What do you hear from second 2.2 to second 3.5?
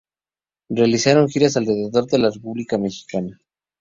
República Mexicana.